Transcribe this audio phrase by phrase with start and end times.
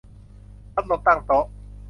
[0.73, 1.45] พัดลมตั้งโต๊ะ